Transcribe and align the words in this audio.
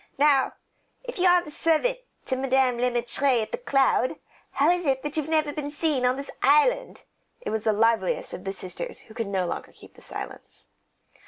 "Now, 0.17 0.53
if 1.03 1.19
you 1.19 1.27
are 1.27 1.51
servant 1.51 1.99
to 2.25 2.35
Madame 2.35 2.77
Le 2.77 2.89
Maître 2.89 3.39
at 3.43 3.51
The 3.51 3.59
Cloud, 3.59 4.15
how 4.53 4.71
is 4.71 4.87
it 4.87 5.03
that 5.03 5.15
you've 5.15 5.29
never 5.29 5.53
been 5.53 5.69
seen 5.69 6.07
on 6.07 6.15
this 6.15 6.31
island?" 6.41 7.01
It 7.41 7.51
was 7.51 7.65
the 7.65 7.71
liveliest 7.71 8.33
of 8.33 8.43
the 8.43 8.51
sisters 8.51 9.01
who 9.01 9.13
could 9.13 9.27
no 9.27 9.45
longer 9.45 9.71
keep 9.71 9.95
silence. 10.01 10.65